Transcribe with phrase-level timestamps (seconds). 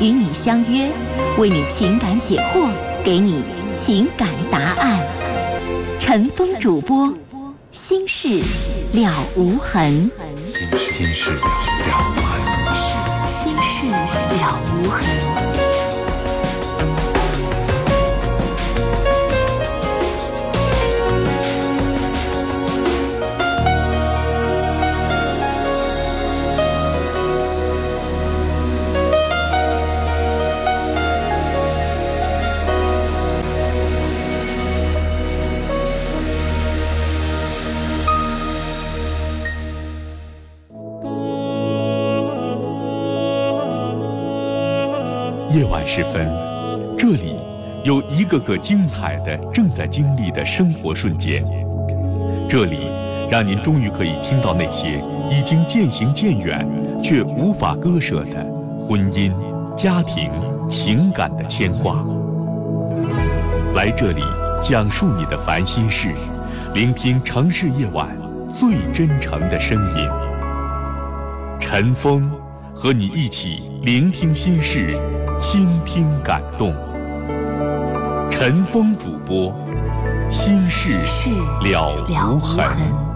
[0.00, 0.90] 与你相约，
[1.36, 2.72] 为你情感解惑，
[3.04, 3.44] 给你
[3.76, 4.98] 情感答案。
[5.98, 7.12] 陈峰主播，
[7.70, 8.42] 心事
[8.94, 10.10] 了无痕。
[10.46, 11.46] 心心事了
[12.16, 12.40] 无痕。
[13.26, 15.49] 心事了无痕。
[45.92, 46.24] 时分，
[46.96, 47.34] 这里
[47.82, 51.42] 有一个个精彩的正在经历的生活瞬间。
[52.48, 52.88] 这里
[53.28, 55.02] 让您终于可以听到那些
[55.32, 56.64] 已经渐行渐远
[57.02, 58.46] 却无法割舍的
[58.86, 59.32] 婚姻、
[59.76, 60.30] 家庭、
[60.68, 61.96] 情感的牵挂。
[63.74, 64.22] 来这里
[64.62, 66.14] 讲述你的烦心事，
[66.72, 68.06] 聆听城市夜晚
[68.54, 70.08] 最真诚的声音。
[71.58, 72.30] 陈峰
[72.82, 74.98] 和你一起聆听心事。
[75.38, 76.72] 倾听感动，
[78.30, 79.54] 陈峰主播，
[80.30, 80.96] 心事
[81.62, 83.09] 了无痕。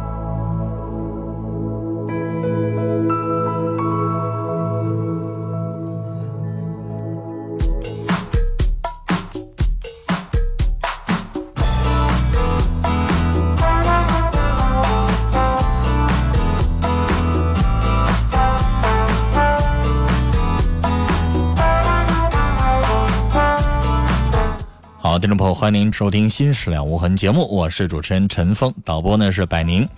[25.24, 29.89] 听众朋友，欢迎您收听《新事了无痕》节目，我是主持人陈峰，导播呢是百宁。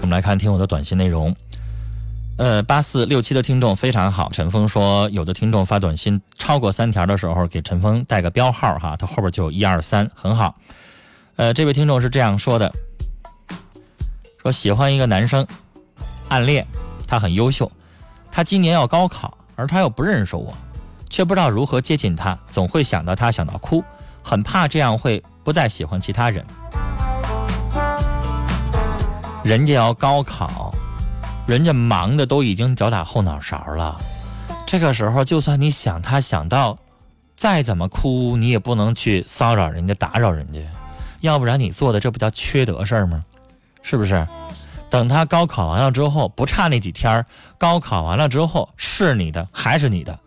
[0.00, 1.36] 们来看听我的短信内容。
[2.38, 10.56] 呃，八四六七的听众非常好，陈峰说有的听众发短信超过三条的时候，给陈峰带个标号哈，他后边就有一二三，很好。
[11.36, 12.72] 呃，这位听众是这样说的：
[14.40, 15.46] 说喜欢一个男生，
[16.30, 16.66] 暗恋，
[17.06, 17.70] 他很优秀，
[18.32, 20.56] 他今年要高考，而他又不认识我。
[21.08, 23.82] 却不知道如何接近他，总会想到他，想到哭，
[24.22, 26.44] 很怕这样会不再喜欢其他人。
[29.44, 30.74] 人家要高考，
[31.46, 33.96] 人家忙的都已经脚打后脑勺了。
[34.66, 36.76] 这个时候，就算你想他想到，
[37.36, 40.60] 再怎么哭，你也不能去骚扰人家、打扰人家，
[41.20, 43.24] 要不然你做的这不叫缺德事儿吗？
[43.82, 44.26] 是不是？
[44.90, 47.24] 等他高考完了之后，不差那几天
[47.58, 50.18] 高考完了之后是你的还是你的？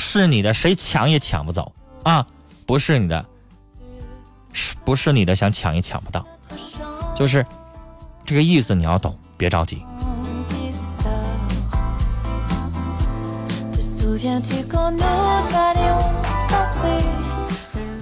[0.00, 1.72] 是你的，谁抢也抢不走
[2.04, 2.24] 啊！
[2.64, 3.26] 不是你的，
[4.52, 5.34] 是不是你的？
[5.34, 6.24] 想抢也抢不到，
[7.16, 7.44] 就是
[8.24, 9.82] 这个意思，你要懂，别着急。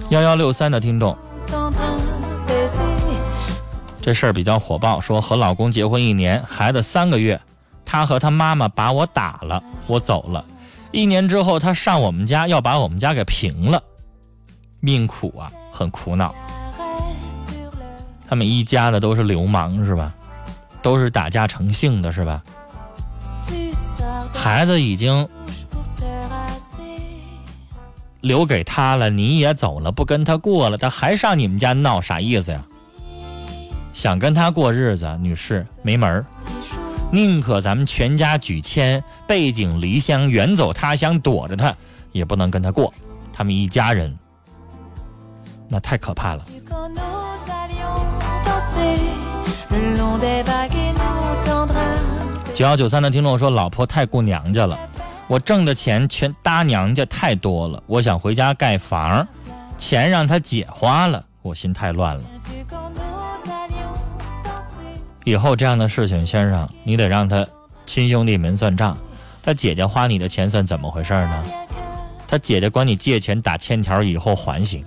[0.09, 1.17] 幺幺六三的听众，
[4.01, 7.41] 这事儿比较火爆，说和老公结婚一年，孩子三个月，
[7.83, 10.45] 他和他妈妈把我打了，我走了。
[10.91, 13.81] 一年之后，他上我们家要把我们家给平了，
[14.79, 16.33] 命苦啊，很苦恼。
[18.27, 20.13] 他们一家的都是流氓是吧？
[20.81, 22.41] 都是打架成性的是吧？
[24.33, 25.27] 孩子已经
[28.21, 32.63] 留给他了，你也走了，不跟他过了，他还上你们家闹，啥意思呀？
[33.93, 36.25] 想跟他过日子，女士没门儿。
[37.09, 41.73] 宁可咱们全家举迁，背井离乡，远走他乡，躲着他，
[42.11, 42.93] 也不能跟他过。
[43.31, 44.17] 他们一家人，
[45.69, 46.45] 那太可怕了。
[52.53, 54.77] 九幺九三的听众说：“老婆太顾娘家了，
[55.27, 57.81] 我挣的钱全搭娘家太多了。
[57.87, 59.25] 我想回家盖房，
[59.77, 62.23] 钱让他姐花了，我心太乱了。”
[65.27, 67.45] 以后这样的事情，先生，你得让他
[67.85, 68.97] 亲兄弟们算账。
[69.43, 71.43] 他姐姐花你的钱算怎么回事呢？
[72.25, 74.85] 他姐姐管你借钱打欠条，以后还行。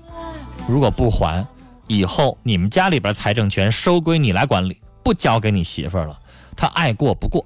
[0.66, 1.46] 如果不还，
[1.87, 6.19] 以后你们家里边财政权收归你来管理，不交给你媳妇儿了。
[6.56, 7.44] 他爱过不过，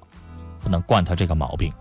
[0.63, 1.73] 不能惯他这个毛病。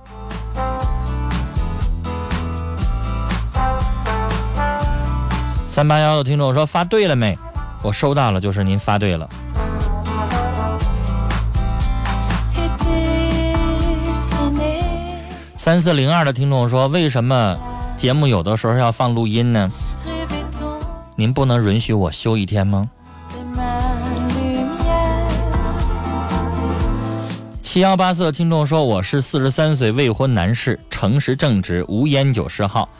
[5.68, 7.38] 三八幺的听众说发对了没？
[7.84, 9.30] 我收到了，就是您发对了。
[15.64, 17.58] 三四零二的听众说，为什么
[17.96, 19.72] 节目有的时候要放录音呢？
[21.16, 22.90] 您不能允许我休一天吗？
[27.62, 32.90] 七幺八四的听众说，我是四十三岁未婚男士，诚实正直，无烟酒嗜好。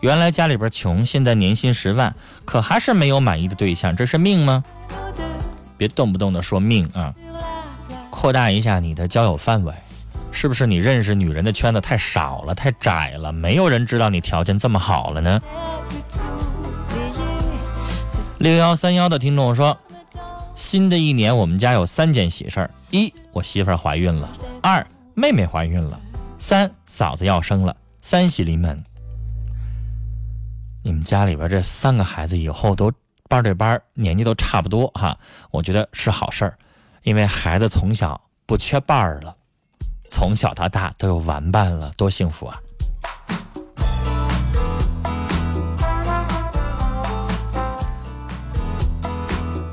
[0.00, 2.14] 原来家里边穷，现在年薪十万，
[2.46, 4.64] 可还是没有满意的对象，这是命吗？
[5.76, 7.12] 别动不动的说命啊！
[8.08, 9.74] 扩大一下你的交友范围。
[10.34, 13.32] 是不是你认识女人的圈子太少了、太窄了？
[13.32, 15.40] 没有人知道你条件这么好了呢？
[18.38, 19.78] 六幺三幺的听众说，
[20.56, 24.28] 新的一年我们家有三件喜事儿：一，我媳妇儿怀孕了；
[24.60, 24.84] 二，
[25.14, 25.96] 妹妹怀孕了；
[26.36, 27.74] 三，嫂子要生了。
[28.02, 28.84] 三喜临门。
[30.82, 32.92] 你们家里边这三个孩子以后都
[33.28, 35.16] 班对班，年纪都差不多哈，
[35.52, 36.58] 我觉得是好事儿，
[37.04, 39.34] 因为孩子从小不缺伴儿了。
[40.08, 42.56] 从小到大都有玩伴了，多幸福啊！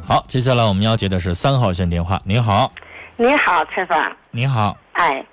[0.08, 2.20] 好，接下来我们要接的是三号线电话。
[2.26, 2.72] 您好，
[3.16, 3.98] 您好，陈峰。
[4.32, 5.24] 你好，哎，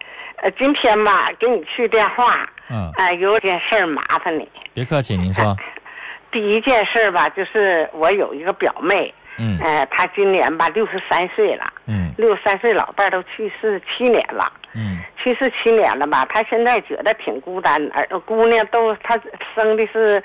[0.43, 4.49] 呃，今天吧，给你去电话，嗯，哎，有点事儿麻烦你。
[4.73, 5.57] 别客气，您说。
[6.31, 14.53] 第一件事吧，就是我有一个表妹，嗯，呃，他今年吧六十三岁了，嗯，六十三岁，老伴儿都去世七年了。
[14.75, 16.27] 嗯，去世七年了吧？
[16.29, 19.19] 他现在觉得挺孤单，儿姑娘都他
[19.55, 20.23] 生的是，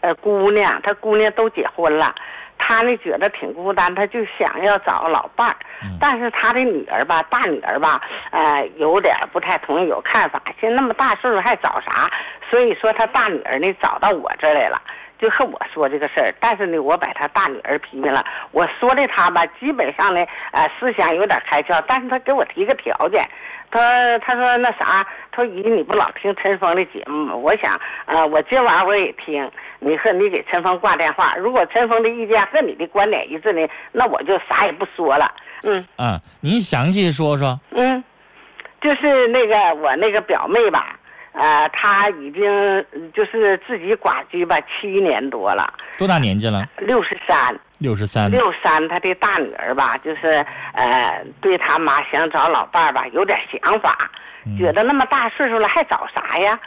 [0.00, 2.14] 呃，姑娘，他姑娘都结婚了，
[2.58, 5.56] 他呢觉得挺孤单，他就想要找老伴儿。
[6.00, 10.42] 但是他的女儿吧，大女儿吧，呃，有点不太同意，有看法。
[10.60, 12.10] 现在那么大岁数还找啥？
[12.50, 14.80] 所以说他大女儿呢找到我这儿来了，
[15.18, 16.34] 就和我说这个事儿。
[16.40, 18.24] 但是呢，我把他大女儿批评了。
[18.52, 23.28] 我说的他吧，基本上呢，呃，思想有点开窍，但是他给我提个条件。
[23.68, 27.34] 他他说那啥，他说姨你不老听陈峰的节目吗？
[27.34, 29.50] 我想，呃，我今晚我也听。
[29.80, 35.30] 你和你给陈峰挂电话，如果陈峰的意见和你的观点一致呢，那我就啥也不说了。
[35.64, 35.84] 嗯。
[35.98, 37.58] 嗯，您详细说说。
[37.72, 38.02] 嗯，
[38.80, 40.95] 就是那个我那个表妹吧，
[41.36, 42.42] 呃，他已经
[43.14, 45.72] 就是自己寡居吧七年多了。
[45.98, 46.66] 多大年纪了？
[46.78, 47.54] 六十三。
[47.78, 50.42] 六十三，六三，他的大女儿吧，就是
[50.72, 54.10] 呃，对他妈想找老伴儿吧，有点想法，
[54.58, 56.58] 觉得那么大岁数了还找啥呀？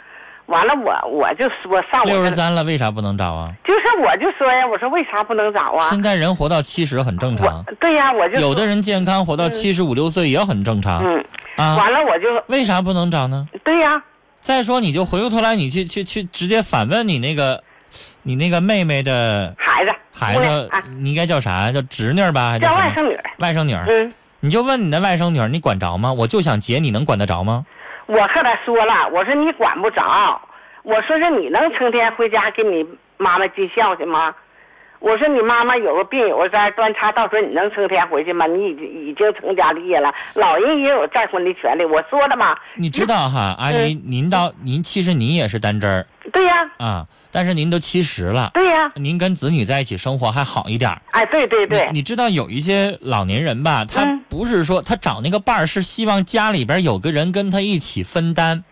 [0.46, 3.52] 完了，我我就说上六十三了，为啥不能找啊？
[3.66, 5.90] 就是我就说呀，我说为啥不能找啊？
[5.90, 7.66] 现在人活到七十很正常。
[7.80, 11.04] 对呀，我就有的人健康活到七十五六岁也很正常。
[11.04, 11.26] 嗯
[11.58, 13.48] 啊，完了我就为啥不能找呢？
[13.64, 14.00] 对呀。
[14.42, 17.64] 再说你就回过头来，你去去去直接反问你那个。
[18.22, 20.70] 你那个妹妹的孩子，孩子，
[21.00, 21.72] 你应该叫啥？
[21.72, 22.52] 叫侄女吧？
[22.52, 23.18] 还叫外甥女？
[23.40, 23.74] 外甥女。
[23.74, 26.14] 嗯，你就问你的外甥女，你管着吗？
[26.14, 27.66] 我就想结，你能管得着吗？
[28.06, 30.40] 我和他说了，我说你管不着。
[30.84, 32.86] 我说是你能成天回家给你
[33.18, 34.32] 妈妈尽孝去吗？
[35.00, 38.46] 我说你妈妈有个病有个灾端茶倒水，你能成天回去吗？
[38.48, 41.86] 你已经已经成家立业了，老人也有再婚的权利。
[41.86, 42.56] 我说了嘛？
[42.76, 46.06] 你知道哈，阿姨，您到您其实您也是单针儿。
[46.34, 46.70] 对呀。
[46.78, 48.52] 啊，但是您都七十了。
[48.54, 48.92] 对呀。
[48.96, 50.92] 您跟子女在一起生活还好一点。
[51.12, 51.90] 哎，对对对。
[51.94, 58.64] 你知道有一些老年人吧，他不是说他找那个伴儿，是希望家里边有个人跟他一起分担。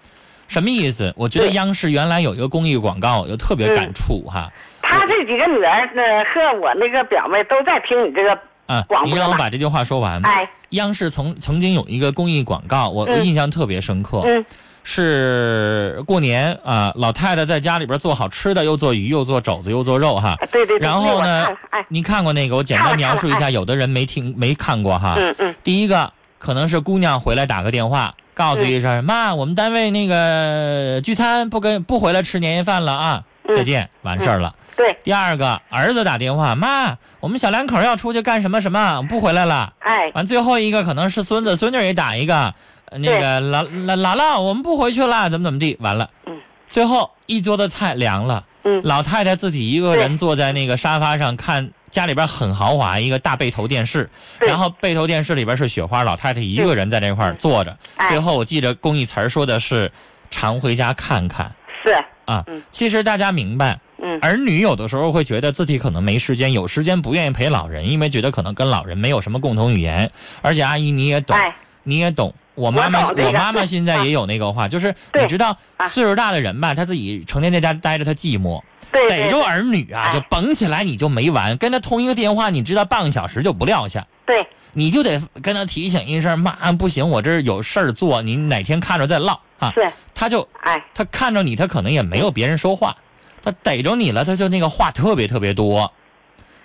[0.48, 1.14] 什么意思？
[1.18, 4.50] 我觉得央视原来有一个公益广告，我就特别感触哈。
[4.88, 6.02] 他这几个女儿呢，
[6.34, 8.32] 和我那个表妹都在听你这个
[8.66, 8.86] 啊。
[9.04, 10.22] 你让我把这句话说完。
[10.26, 14.22] 哎，央视曾曾经有一个公益广告，我印象特别深刻。
[14.26, 14.46] 嗯。
[14.90, 20.38] 是过年啊，老太太在家里边做好吃的，又做鱼，又做肘子，又做肉哈。
[20.50, 20.78] 对对。
[20.78, 21.46] 然后呢，
[21.90, 22.56] 您看过那个？
[22.56, 25.16] 我简单描述一下，有的人没听没看过哈。
[25.18, 25.54] 嗯嗯。
[25.62, 33.24] 第一个可能是姑娘回来打个电话，告诉一声妈，我们单位那个聚餐不跟不回来吃年夜饭了啊。
[33.50, 34.56] 再见，完事儿了。
[34.78, 39.74] 对，第二个儿子打电话，妈，我们小两口要出去干什么什么，不回来了。
[39.80, 42.54] 哎，完最后一个可能是孙子孙女也打一个，
[42.92, 46.12] 那个姥姥姥姥，我们不回去了，怎么怎么地，完了。
[46.28, 48.46] 嗯，最后一桌的菜凉了。
[48.64, 54.08] 嗯，老太太自己一个人坐在那个沙发上看，家里边很豪华，一个大背头电视，
[54.40, 57.76] 然后背头电视里边是雪花，老太太一个人在那块坐着。
[58.10, 59.92] 最后我记着公益词儿说的是，
[60.30, 61.52] 常回家看看。
[61.84, 61.98] 是。
[62.26, 70.12] 啊，其实大家明白，嗯，儿女有的时候会觉得自己可能没时间，有时间不愿意陪老人，因为觉得可能跟老人没有什么共同语言。
[70.42, 71.36] 而且阿姨你也懂，
[71.84, 72.34] 你也懂。
[72.56, 75.88] 我妈妈，我妈妈现在也有那个话，就是你知道，啊。
[75.88, 78.62] 岁数大的人吧，他自己成天在家待着，他寂寞。
[78.92, 80.12] 逮住儿女啊，哎。
[80.12, 81.56] 就绷起来，你就没完。
[81.58, 84.46] 跟他通一个电话，你知道半个小时就不撂下，对。
[84.74, 89.72] 你就得跟他提醒一声，妈不行，我这儿有事儿做，你哪天看着再唠啊。
[89.76, 90.84] 对，他就哎。
[90.94, 92.96] 他看着你，他可能也没有别人说话，
[93.42, 95.94] 他逮着你了，他就那个话特别特别多，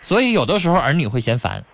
[0.01, 1.65] 所以有的时候儿女会嫌烦，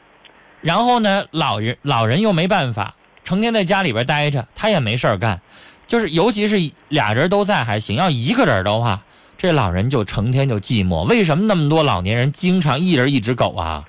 [0.61, 5.41] 然后呢，老人老人又没办法，成天在家里边待着，他也没事儿干，
[5.87, 6.57] 就是尤其是
[6.89, 9.03] 俩人都在还行，要一个人的话，
[9.37, 11.05] 这老人就成天就寂寞。
[11.05, 13.85] 为什么那么多老年人经常一人一只狗啊？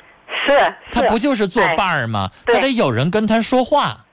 [0.48, 2.32] 是他不就是做哎伴儿吗？
[2.46, 4.06] 对他得有人跟他说话。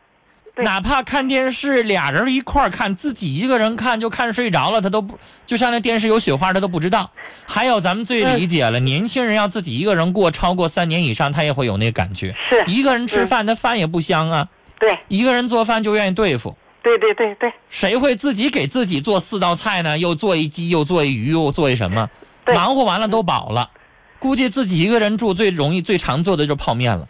[0.57, 7.11] 对哪怕看电视，俩人一块儿看，自己一个人看就看睡着了，他都不就像那电视有雪花，他都不知道。
[7.47, 12.35] 还有咱们最理解了，年轻人要自己一个人过超过三年以上，他也会有那个感觉。
[12.49, 14.49] 是一个人吃饭，他饭也不香啊；
[14.81, 16.57] 对一个人做饭就愿意对付。
[16.83, 19.99] 对对对对谁会自己给自己做四道菜呢？
[19.99, 22.09] 又做一鸡，又做一鱼，又做一什么？
[22.47, 23.71] 忙活完了都饱了，
[24.19, 27.07] 估计自己一个人住最容易、最常做的就是泡面了。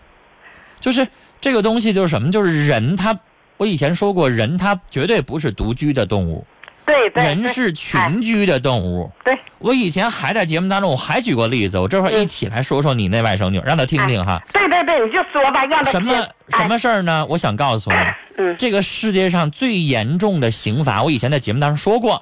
[0.81, 1.07] 就是
[1.41, 2.33] 这个东西，就是什么？
[2.33, 3.21] 就是人他，
[3.57, 6.47] 我以前说过，人他绝对不是独居的动物，
[6.85, 9.11] 对对，人是群居的动物。
[9.25, 9.39] 对。
[9.59, 14.41] 我以前还在节目当中，我还举过例子，我这会儿一起来说说你那外甥女，让她听听哈。
[14.53, 17.25] 对对对，你就说吧，让她什么什么事儿呢？
[17.27, 17.97] 我想告诉你，
[18.37, 18.55] 嗯。
[18.59, 22.19] 这个世界上最严重的刑罚，我以前在节目当中说过，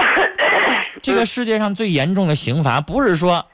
[1.03, 3.45] 这个世界上最严重的刑罚不是说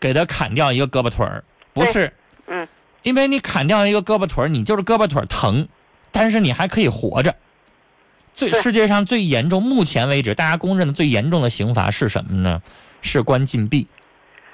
[0.00, 1.44] 给他砍掉一个胳膊腿儿，
[1.74, 2.10] 不是，
[2.46, 2.66] 嗯。
[3.02, 5.68] 因为你砍掉一个胳膊腿儿，你就是胳膊腿儿疼，
[6.12, 7.34] 但是你还可以活着。
[8.34, 12.62] 最世界上最严重，目前为止大家公认的最严重的刑罚是什么呢？
[13.00, 13.88] 是关禁闭。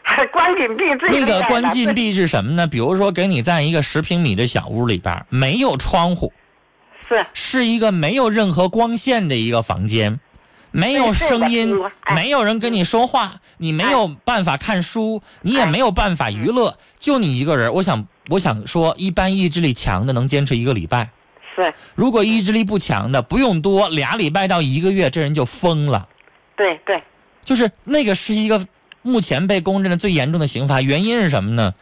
[0.07, 2.67] 嗯，关禁闭最那个关禁闭是什么呢？
[2.67, 6.33] 比如说给你在一个十平米的小屋里边，没有窗户，
[7.09, 10.21] 是是一个没有任何光线的一个房间，
[10.71, 11.79] 没有声音
[12.15, 17.73] 没有人跟你说话，你没有办法看书，你也哎没有办法娱乐，就你一个人。
[17.73, 21.11] 我想，我想说，一般意志力强的能坚持一个礼拜，
[21.55, 26.09] 是，如果意志力不强的，不用多，俩礼拜到一个月，这人就疯了。
[26.57, 27.03] 对对
[27.45, 28.67] 就是那个是一个
[29.03, 31.75] 目前被公认的最严重的刑罚，原因是什么呢？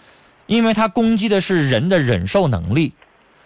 [0.46, 2.92] 因为他攻击的是人的忍受能力。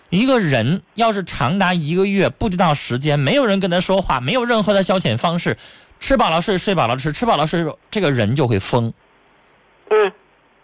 [0.09, 5.57] 一个人要是长达一个月不知道时间，没有人跟他说话，没有任何的消遣方式，
[5.99, 8.93] 吃饱了睡，睡饱了吃，吃饱了睡，这个人就会疯。
[9.91, 10.13] 嗯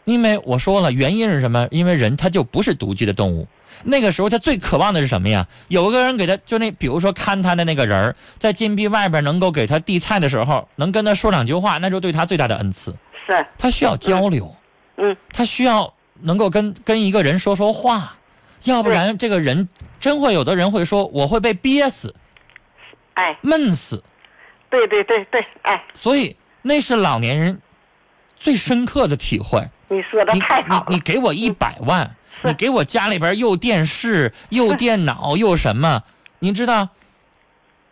[0.05, 1.69] 因为我说了，原因是什么？
[1.71, 3.47] 因为人他就不是独居的动物。
[3.85, 5.47] 那个时候他最渴望的是什么呀？
[5.69, 12.95] 有个人给他，就那比如说看他的那个人儿在禁闭外边能够给他递菜的时候，能跟他说两句话，那就对他最大的恩赐。
[13.27, 14.55] 是，他需要交流，
[14.97, 18.17] 嗯他需要能够跟跟一个人说说话，
[18.65, 19.69] 要不然这个人
[19.99, 22.15] 真会有的人会说我会被憋死、
[23.15, 24.03] 哎，闷死，
[24.71, 27.61] 对对对对，哎，所以那是老年人
[28.37, 29.69] 最深刻的体会。
[29.93, 36.03] 你说的你太好了，你你给我一百万，是你给我家里边又电视又电脑又什么？
[36.39, 36.89] 您知道，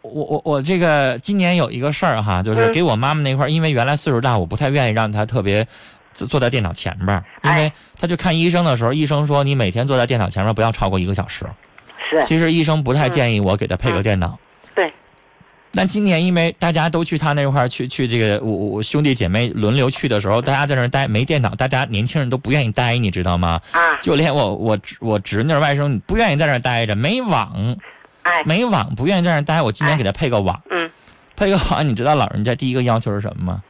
[0.00, 5.66] 我我我这个今年有一个事儿哈，就是嗯给我妈妈那块儿，因为原来岁数大，我不太愿意让她特别
[6.14, 11.44] 坐坐在电脑前边儿，因为哎她去看医生的时候，医生说你每天坐在电脑前面不要超过一个小时。
[12.08, 14.38] 是，其实医生不太建议我给她配个嗯电脑。
[15.72, 23.60] 对，但今年因为大家都去他那块儿去去这个我我兄弟姐妹轮流去的时候，大家在那儿待没电脑，大家年轻人都不愿意待，你知道吗？
[23.72, 27.76] 啊，就连我我侄我侄女外甥不愿意在那儿待着，没网
[28.22, 29.62] 哎，没网不愿意在那儿待。
[29.62, 30.90] 我今年给他配个网，嗯，
[31.36, 33.62] 配个网，你知道老人家第一个要求是什么吗？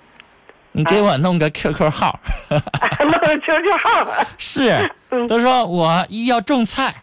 [0.73, 2.17] 你给我弄个 QQ 号，
[2.49, 5.27] 弄个 QQ 号， 是，嗯。
[5.27, 6.95] 他说我一要种菜，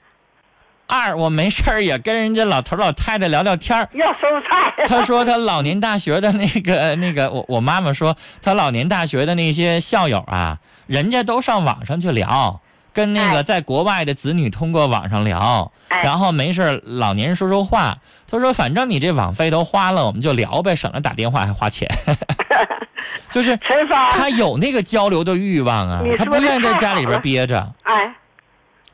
[0.87, 3.87] 二我没事儿也跟人家老头老太太聊聊天儿。
[3.93, 12.61] 要收菜，他说他老年大学的那个那个，我我妈妈说他老年大学的那些校友啊，人家都上网上去聊，
[12.93, 17.97] 跟那个哎在国外的子女通过网上聊，哎然后没事儿老年人说说话。
[18.29, 21.89] 他说反正你这网费都花了，我们就聊呗，省了打电话还花钱。
[23.31, 23.57] 就是，
[24.11, 27.73] 他有那个交流的欲望啊，他不愿意在家里边憋着。
[27.83, 28.13] 哎，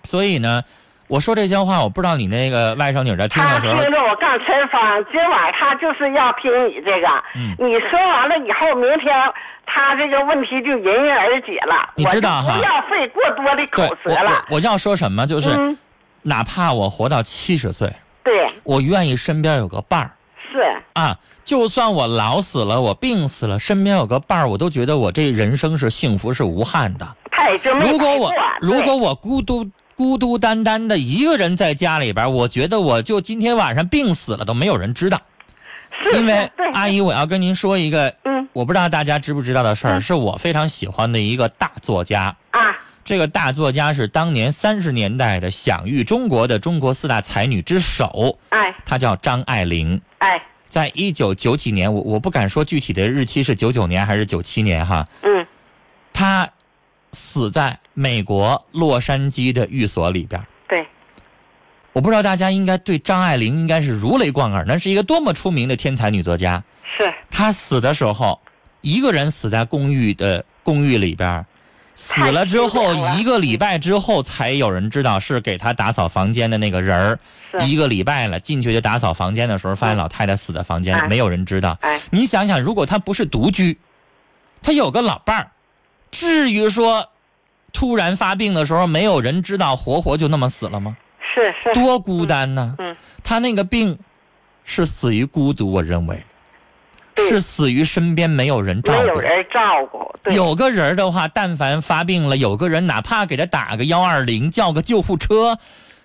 [0.03, 0.63] 所以呢，
[1.07, 9.15] 我说这些话，我不知道你那个外甥女在听他的时候，听着我告诉陈芳，今晚他就是要听你这个，嗯你说完了以后，明天
[9.65, 11.89] 他这个问题就迎刃而解了。
[11.95, 14.55] 你知道哈不要费过多的对口舌了我。
[14.55, 15.77] 我要说什么，就是、嗯，
[16.22, 17.91] 哪怕我活到七十岁，
[18.24, 20.12] 对，我愿意身边有个伴儿
[20.51, 21.17] 是，啊。
[21.45, 27.05] 就算我老死了，我病死了，身边有个伴儿，我都觉得我这人生是幸福是无憾的。
[27.81, 28.31] 如果我
[28.62, 35.21] 如果我孤独孤孤单单的一个人在家里边，我觉得我就今天晚上病死了都没有人知道。
[36.13, 38.47] 因为阿姨，我要跟您说一个，嗯。
[38.51, 40.01] 我不知道大家知不知道的事儿，嗯。
[40.01, 42.35] 是我非常喜欢的一个大作家。
[42.51, 42.75] 啊。
[43.05, 48.75] 这个大作家是当年三十年代的享誉中国的中国四大才女之首，哎。
[48.85, 50.01] 她叫张爱玲。
[50.17, 50.41] 哎。
[50.67, 55.45] 在一九九几年，我我不敢说具体的日期是九九年还是九七年哈，嗯。
[56.12, 56.50] 她
[57.13, 60.46] 死在美国洛杉矶的寓所里边。
[60.67, 60.86] 对
[61.93, 66.63] 我不知道大家应该对张爱玲应该是如雷贯耳，那是一个多么出名的天才女作家。
[66.98, 68.41] 是她死的时候，
[68.82, 71.46] 一个人死在公寓的公寓里边儿，
[71.96, 77.20] 死了之后了一个礼拜之后才有人知道是给她打扫房间的那个人
[77.62, 81.77] 一个礼拜了，进去就打扫房间的时候，发现老太太死在房间里，哎没有人知道。
[81.82, 83.77] 哎你想想，如果她不是独居，
[84.63, 85.51] 她有个老伴儿，
[86.13, 87.10] 至于说
[87.74, 90.96] 突然发病的时候没有人知道，活活就那么死了吗？
[91.20, 92.75] 是是多孤单呢！
[92.77, 93.98] 嗯他那个病
[94.63, 96.24] 是死于孤独，我认为
[97.17, 99.00] 是死于身边没有人照顾。
[99.00, 105.58] 没有人照顾，对有个人的话，但凡发病了，有个人哪怕给他打个幺二零，叫个救护车，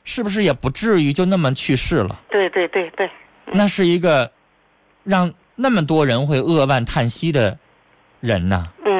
[0.05, 2.19] 是不是也不至于就那么去世了？
[2.31, 3.11] 对对对对
[3.47, 4.33] 那是一个
[5.05, 7.59] 让那么多人会扼腕叹息的
[8.21, 8.69] 人呐。
[8.87, 8.98] 嗯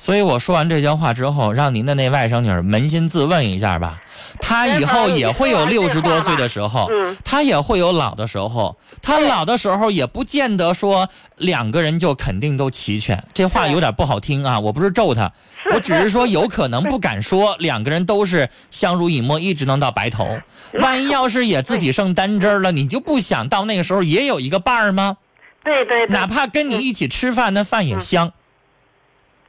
[0.00, 4.00] 所以我说完这些话之后，让您的那外甥女儿扪心自问一下吧，
[4.40, 13.22] 她以后也会有六十多岁的时候，嗯她也会有老的时候，她老的时候也不见得说两个人就肯定都齐全。
[13.34, 15.30] 这话有点不好听啊，我不是咒她，
[15.74, 20.40] 我只是说有可能不敢说两个人都是相濡以沫，一直能到白头。
[20.80, 25.18] 万一要是也自己剩单针儿了，你就不想到那个时候也有一个伴儿吗？
[25.62, 28.32] 对对对，哪怕跟你一起吃饭，那饭也香。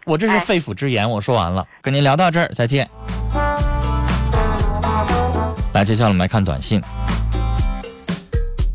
[0.06, 2.90] 我这是哎肺腑之言，我说完了，跟您聊到这儿，再见。
[5.74, 6.82] 来，接下来我们来看短信。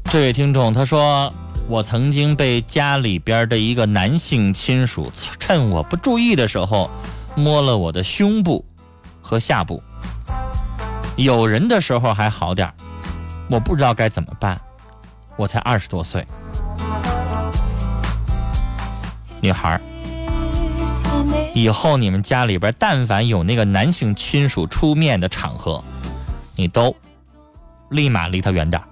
[0.05, 1.33] 这位听众他说
[1.69, 6.89] ：“我曾经被家里边的一个男性亲属趁我不注意的时候，
[7.35, 8.65] 摸了我的胸部
[9.21, 9.83] 和下部。
[11.17, 12.75] 有人的时候还好点儿
[13.51, 14.59] 我不知道该怎么办。
[15.37, 16.25] 我才二十多岁。”
[19.43, 19.81] 女孩儿，
[21.55, 25.83] 以后你们家里边但凡有那个男性亲属出面的场合，
[26.55, 26.95] 你都
[27.91, 28.83] 立马离他远点。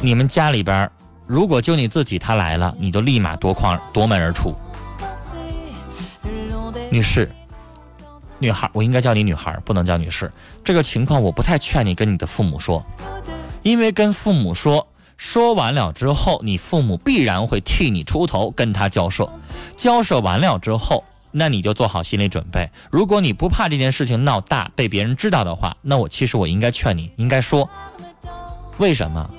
[0.00, 0.90] 你们家里边
[1.26, 4.56] 如果就你自己他来了，你就立马夺眶夺门而出。
[6.90, 7.30] 女士，
[8.38, 10.30] 女孩，我应该叫你女孩，不能叫女士。
[10.64, 12.84] 这个情况我不太劝你跟你的父母说，
[13.62, 19.30] 因为跟父母说，说完了之后，你父母必然会替你出头，跟他交涉。
[19.76, 22.70] 交涉完了之后，那你就做好心理准备。
[22.90, 27.68] 如果你不怕这件事情闹大，被别人知道的话，那我其实我应该劝你，应该说，
[28.78, 29.30] 为什么？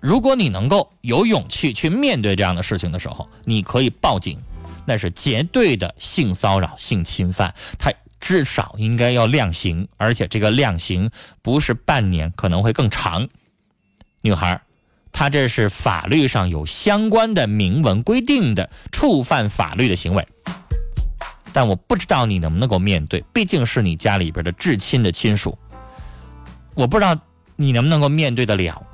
[0.00, 4.38] 如果你能够有勇气去面对这样的事情的时候，你可以报警，
[4.84, 7.90] 那是绝对的性骚扰、性侵犯，他
[8.20, 13.26] 至少应该要量刑，而且这个量刑不是半年，可能会更长。
[14.20, 14.60] 女孩，
[15.16, 20.26] 他这是法律上有相关的明文规定的触犯法律的行为，
[21.52, 25.56] 但我不知道你能不能够面对，毕竟是你家里边的至亲的亲属，
[26.74, 27.16] 我不知道
[27.54, 28.84] 你能不能够面对得了。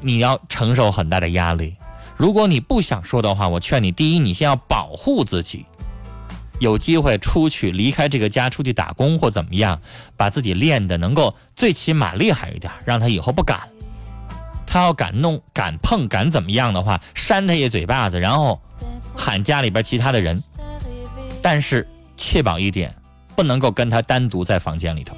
[0.00, 1.76] 你要承受很大的压力。
[2.16, 5.64] 如果你不想说的话，我劝你：第一，你先要保护自己，
[6.58, 9.80] 有机会出去离开这个家，出去打工或怎么样，
[10.16, 13.60] 把自己练的能够最起码厉害一点，让他以后不敢。
[14.70, 18.60] 他要敢弄、敢碰、敢怎么样的话，扇他一嘴巴子，然后
[19.16, 20.42] 喊家里边其他的人。
[21.40, 22.94] 但是确保一点，
[23.34, 25.16] 不能够跟他单独在房间里头。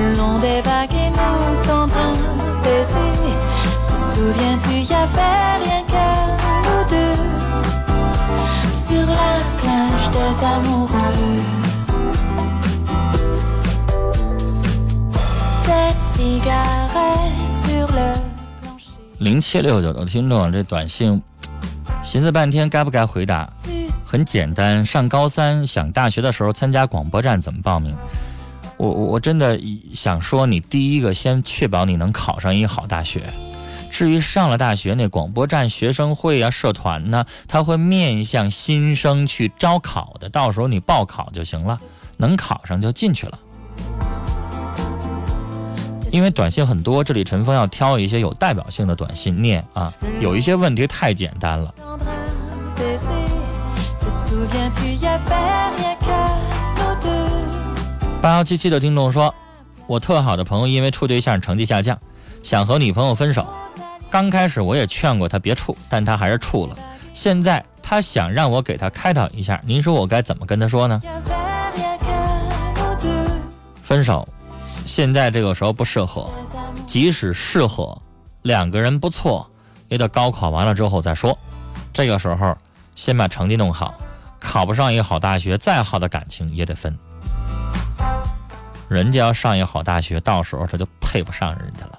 [0.00, 2.14] Le long des vagues et nous tendre un
[2.62, 3.10] baiser?
[3.86, 6.04] Te souviens-tu, y avait rien que
[6.66, 7.16] nous deux
[8.86, 11.14] sur la plage des amoureux.
[15.66, 18.06] Des cigarettes sur le
[18.60, 18.90] plancher.
[19.18, 21.22] 零七六九的听众，这短信
[22.02, 23.70] 寻思半天该不该回答？Tu
[24.04, 27.94] 很简单，上高三想大学的时候参加广播站怎么报名？
[28.76, 29.60] 我我我真的
[29.94, 33.22] 想说，你第一个先确保你能考上一个好大学，
[33.90, 41.80] 至于上了大学那广播站、学生会啊、社团呢，他会面向新生去招考的，到时候你报考就行了，
[42.18, 43.38] 能考上就进去了。
[46.10, 51.74] 因为短信很多，这里陈峰要挑一些有代表性的短信念啊，有一些问题太简单了。
[58.24, 59.34] 八幺七七的听众说，
[59.86, 61.98] 我特好的朋友因为处对象成绩下降，
[62.42, 63.46] 想和女朋友分手。
[64.08, 66.74] 刚开始我也劝过他别处，但他还是处了。
[67.12, 71.02] 现在他想让我给他开导一下，您说我该怎么跟他说呢？
[73.82, 74.26] 分手，
[74.86, 76.26] 现在这个时候不适合，
[76.86, 77.94] 即使适合，
[78.40, 79.46] 两个人不错，
[79.88, 81.36] 也得高考完了之后再说。
[81.92, 82.56] 这个时候
[82.96, 83.92] 先把成绩弄好，
[84.40, 86.98] 考不上一个好大学，再好的感情也得分。
[88.88, 91.98] 人家要上一个好大学，到时候他就配不上人家了。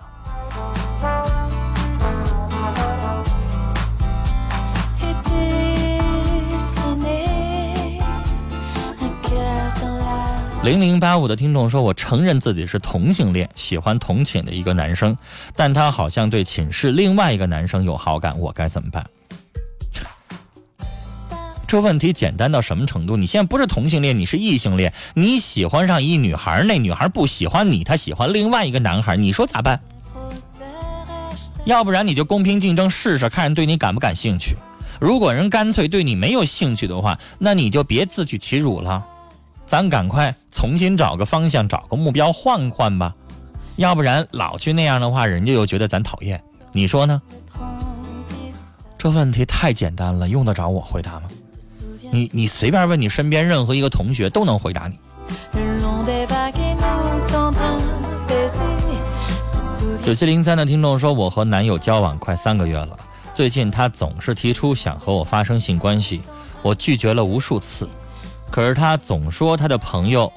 [10.63, 15.15] 零零八五的听众说：“我承认自己是同性恋，喜欢同寝的一个男生，
[15.55, 19.05] 但他好像对寝室另外一个男生有好感，我该怎么办？”
[21.67, 23.17] 这问题简单到什么程度？
[23.17, 29.79] 你现在不是同性恋，你是异性恋，你喜欢上一女孩，那女孩不喜欢你，她喜欢另外一个男孩，你说咋办？
[31.65, 34.55] 要不然你就公平竞争试试，看人对你感不感兴趣。
[34.99, 39.03] 如果人干脆对你没有兴趣的话，那你就别自取其辱了，
[39.65, 43.13] 咱赶快重新找个方向，找个目标换换吧。
[43.75, 46.41] 要不然老去那样的话，人家又觉得咱讨厌。
[46.71, 47.21] 你说呢？
[48.97, 51.23] 这问题太简单了，用得着我回答吗？
[52.11, 54.97] 你你随便问你身边任何一个同学都能回答你。
[60.03, 62.97] 九七零三的听众说，我和男友交往快三个月了，
[63.33, 66.21] 最近他总是提出想和我发生性关系，
[66.61, 67.89] 我拒绝了无数次，
[68.51, 70.31] 可是他总说他的朋友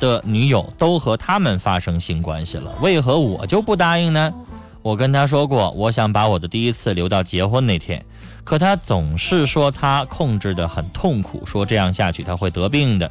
[0.00, 4.32] 的女友都和他们发生性关系了，为何我就不答应呢？
[4.84, 8.04] 我跟他说过，我想把我的第一次留到结婚那天，
[8.44, 13.10] 可他总是说他控制得很痛苦，说这样下去他会得病的。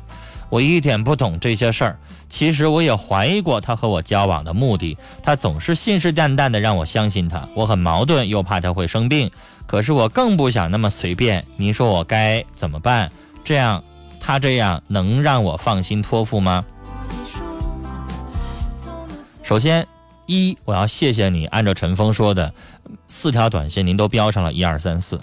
[0.52, 1.98] 我一点不懂这些事儿，
[2.30, 9.32] 其实我也怀疑过他和我交往的目的，他总是信誓旦旦的让我相信他，我很矛盾，又怕他会生病，
[9.66, 11.44] 可是我更不想那么随便。
[11.58, 13.12] 您说我该怎么办？
[13.44, 13.84] 这样，
[14.20, 16.64] 他这样能让我放心托付吗？
[19.42, 19.88] 首先，
[20.26, 22.54] 一我要谢谢你按照陈峰说的
[23.08, 25.20] 四条短信，您都标上了一二三四。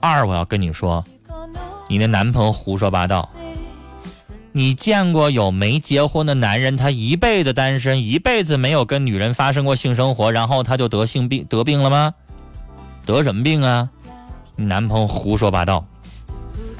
[0.00, 1.04] 二，我要跟你说，
[1.88, 3.28] 你的男朋友胡说八道。
[4.52, 12.14] 你见过有没结婚的男人，他一辈子单身，一辈子没有跟女人发生过性生活，然后他就得性病得病了吗？
[13.06, 13.88] 得什么病啊？
[14.56, 15.84] 你男朋友胡说八道。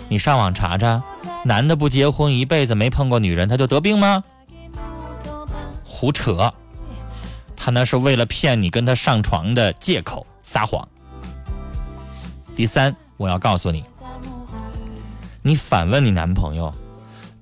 [0.08, 1.02] 你上网查查，
[1.44, 4.24] 男的不结婚，一辈子没碰过女人，他就得病吗？
[5.84, 6.52] 胡扯，
[7.68, 10.88] 他那是为了骗你跟他上床的借口撒谎。
[12.56, 13.84] 第三，我要告诉你，
[15.42, 16.72] 你反问你男朋友，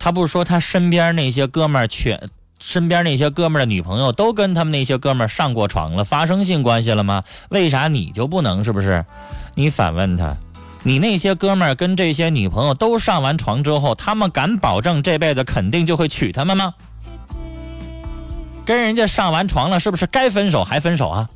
[0.01, 2.21] 他不是说他身边那些哥们儿全，
[2.59, 7.23] 身边那些哥们儿的女朋友都跟他们那些哥们儿上过床了，发生性关系了吗？
[7.51, 8.65] 为啥你就不能？
[8.65, 9.05] 是不是？
[9.55, 10.37] 你反问他，
[10.83, 16.75] 你那些哥们儿跟这些女朋友都上完床之后，他们敢保证这辈子肯定就会娶他们吗？
[18.67, 21.31] 跟人家上完床了，是不是该分手还分手啊？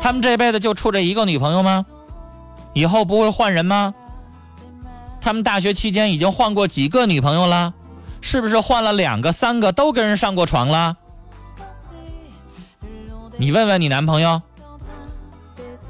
[0.00, 1.86] 他们这辈子就处这一个女朋友吗？
[2.72, 3.94] 以后不会换人吗？
[5.20, 7.72] 他们大学期间已经换过几个女朋友了？
[8.20, 10.96] 是不是换了两个、三个都跟人上过床了？
[13.36, 14.40] 你问问你男朋友，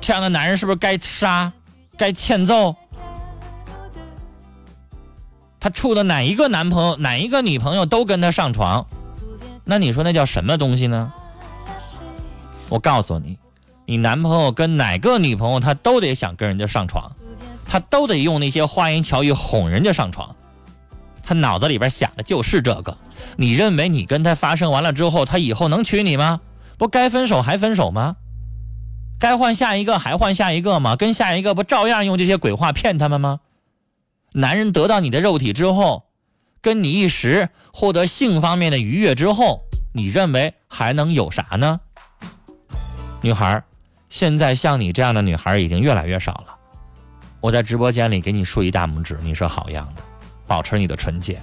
[0.00, 1.52] 这样的男人是不是该杀、
[1.96, 2.74] 该欠揍？
[5.60, 8.86] 他处的哪一个男朋友、哪一个女朋友都跟他上床，
[9.64, 11.12] 那你说那叫什么东西呢？
[12.68, 13.38] 我告诉你，
[13.86, 17.12] 你男朋友跟哪个女朋友，他都得想跟人家上床，
[17.66, 20.34] 他都得用那些花言巧语哄人家上床，
[21.22, 22.96] 他脑子里边想的就是这个。
[23.36, 26.40] 你认为你跟他发生完了之后，他以后能娶你吗？
[26.76, 28.16] 不该分手还分手吗？
[29.18, 30.96] 该换下一个还换下一个吗？
[30.96, 33.40] 跟下一个不照样用这些鬼话骗他们吗？
[34.32, 36.04] 男人得到你的肉体之后，
[36.64, 41.78] 跟你一时获得性方面的愉悦之后，你认为还能有啥呢？
[43.20, 43.62] 女孩，
[44.08, 46.56] 现在像你这样的女孩已经越来越少了。
[47.42, 50.02] 我在直播间里给你竖一大拇指，你是好样的，
[50.46, 51.38] 保持你的纯洁，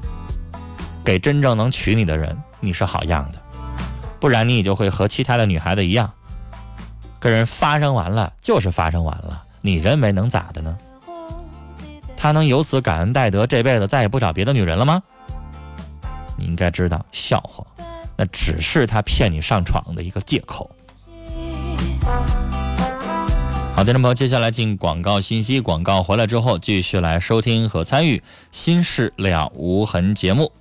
[1.06, 3.40] 给真正能娶你的人，你是好样的，
[4.20, 6.12] 不然你也就会和其他的女孩子一样，
[7.20, 10.76] 跟人发生完了就是发生完了，你认为能咋的呢？
[12.22, 15.02] 他能由此感恩戴德，这辈子再也不找别的女人了吗？
[16.38, 17.66] 你应该知道，笑话，
[18.16, 20.70] 那只是他骗你上床的一个借口。
[23.76, 28.18] 好，听众朋友，接下来进广告信息，广告回来之后，继续来收听和参与
[28.52, 30.52] 《新事了无痕》节目。